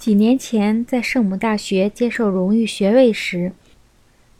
[0.00, 3.52] 几年前在圣母大学接受荣誉学位时，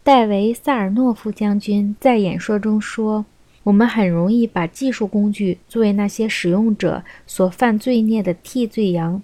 [0.03, 3.27] 戴维·萨尔诺夫将军在演说中说
[3.65, 9.23] ：“我们很容易把技术工具作为那些使用者所犯罪孽的替罪羊。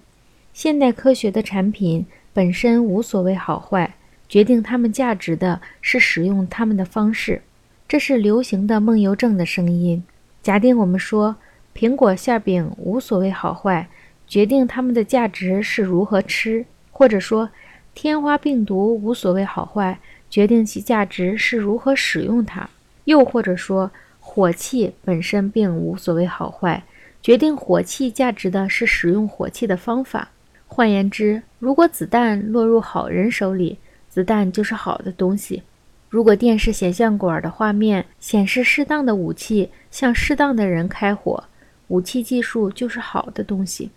[0.53, 3.95] 现代科学的产品本身无所谓好坏，
[4.29, 7.41] 决定它们价值的是使用它们的方式。”
[7.89, 10.03] 这是流行的梦游症的声音。
[10.43, 11.37] 假定我们说
[11.75, 13.89] 苹果馅饼无所谓好坏。
[14.27, 17.49] 决定它们的价值是如何吃，或者说，
[17.93, 19.99] 天花病毒无所谓好坏，
[20.29, 22.69] 决定其价值是如何使用它；
[23.05, 26.83] 又或者说，火器本身并无所谓好坏，
[27.21, 30.29] 决定火器价值的是使用火器的方法。
[30.67, 33.77] 换言之，如果子弹落入好人手里，
[34.09, 35.61] 子弹就是好的东西；
[36.09, 41.45] 如果电视显像管的画面显示适当的武器向适当的人开火，
[41.87, 43.89] 武器技术就是好的东西。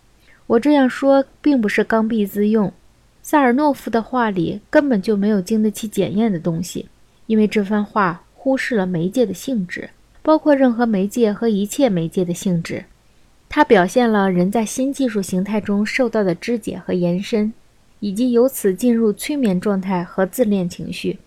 [0.51, 2.73] 我这样说并不是刚愎自用，
[3.21, 6.89] 萨尔诺夫的话里根本就没有经得起检验的东西，
[7.27, 12.83] 因为这番话忽视了媒介的性质，包括任何媒介和一切媒介的性质。
[13.47, 17.53] 它表现了人在新技术形态中受到的肢解和延伸，
[18.01, 21.19] 以及由此进入催眠状态和自恋情绪。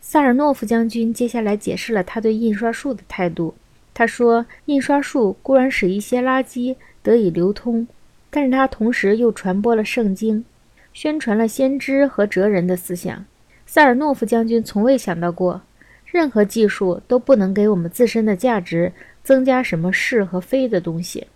[0.00, 3.56] 萨尔诺夫将军接下来解释了他对印刷术的态度。
[3.92, 7.88] 他说：“印刷术固然使一些垃圾得以流通。”
[8.30, 10.44] 但是他同时又传播了圣经，
[10.92, 13.24] 宣传了先知和哲人的思想。
[13.66, 15.60] 塞尔诺夫将军从未想到过，
[16.06, 18.92] 任何技术都不能给我们自身的价值
[19.22, 21.26] 增加什么是和非的东西。